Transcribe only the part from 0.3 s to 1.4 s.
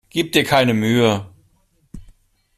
dir keine Mühe!